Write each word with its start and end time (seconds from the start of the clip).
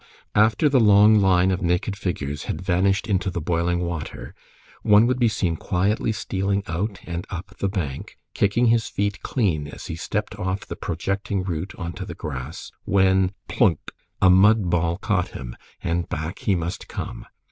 After 0.33 0.67
the 0.67 0.79
long 0.79 1.19
line 1.19 1.51
of 1.51 1.61
naked 1.61 1.95
figures 1.95 2.45
had 2.45 2.59
vanished 2.59 3.05
into 3.07 3.29
the 3.29 3.39
boiling 3.39 3.81
water, 3.81 4.33
one 4.81 5.05
would 5.05 5.19
be 5.19 5.27
seen 5.27 5.55
quietly 5.55 6.11
stealing 6.11 6.63
out 6.65 6.99
and 7.05 7.27
up 7.29 7.55
the 7.59 7.69
bank 7.69 8.17
kicking 8.33 8.65
his 8.65 8.87
feet 8.87 9.21
clean 9.21 9.67
as 9.67 9.85
he 9.85 9.95
stepped 9.95 10.33
off 10.39 10.65
the 10.65 10.75
projecting 10.75 11.43
root 11.43 11.75
onto 11.75 12.03
the 12.03 12.15
grass, 12.15 12.71
when, 12.83 13.31
plunk! 13.47 13.91
a 14.23 14.29
mud 14.31 14.71
ball 14.71 14.97
caught 14.97 15.33
him, 15.37 15.55
and 15.83 16.09
back 16.09 16.39
he 16.39 16.55
must 16.55 16.87
come. 16.87 17.27